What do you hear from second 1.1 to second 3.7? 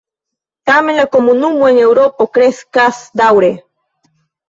komunumo en Eŭropo kreskas daŭre.